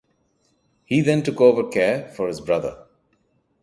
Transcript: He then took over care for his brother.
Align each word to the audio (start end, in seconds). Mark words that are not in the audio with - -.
He 0.85 1.01
then 1.01 1.21
took 1.21 1.39
over 1.39 1.63
care 1.69 2.07
for 2.09 2.27
his 2.27 2.41
brother. 2.41 2.87